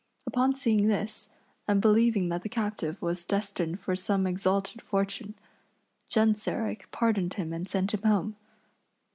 [0.25, 1.29] Upon seeing this,
[1.67, 5.35] and believing that the captive was destined for some exalted fortune,
[6.09, 8.35] Genseric pardoned him and sent him home.